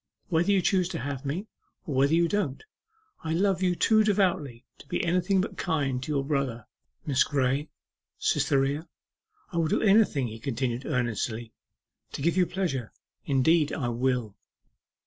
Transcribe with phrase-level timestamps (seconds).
[0.29, 1.45] Whether you choose to have me,
[1.85, 2.63] or whether you don't,
[3.23, 6.65] I love you too devotedly to be anything but kind to your brother....
[7.05, 7.67] Miss Graye,
[8.17, 8.87] Cytherea,
[9.51, 11.53] I will do anything,' he continued earnestly,
[12.13, 12.91] 'to give you pleasure
[13.27, 14.35] indeed I will.